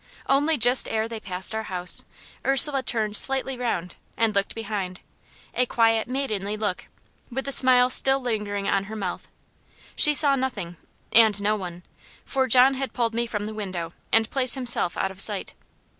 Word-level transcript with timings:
Only 0.27 0.57
just 0.57 0.89
ere 0.89 1.07
they 1.07 1.19
passed 1.19 1.53
our 1.53 1.61
house 1.69 2.05
Ursula 2.43 2.81
turned 2.81 3.15
slightly 3.15 3.55
round, 3.55 3.97
and 4.17 4.33
looked 4.33 4.55
behind; 4.55 4.99
a 5.53 5.67
quiet, 5.67 6.07
maidenly 6.07 6.57
look, 6.57 6.87
with 7.29 7.45
the 7.45 7.51
smile 7.51 7.91
still 7.91 8.19
lingering 8.19 8.67
on 8.67 8.85
her 8.85 8.95
mouth. 8.95 9.27
She 9.95 10.15
saw 10.15 10.35
nothing, 10.35 10.77
and 11.13 11.39
no 11.39 11.55
one; 11.55 11.83
for 12.25 12.47
John 12.47 12.73
had 12.73 12.93
pulled 12.93 13.13
me 13.13 13.27
from 13.27 13.45
the 13.45 13.53
window, 13.53 13.93
and 14.11 14.27
placed 14.31 14.55
himself 14.55 14.97
out 14.97 15.11
of 15.11 15.21
sight. 15.21 15.53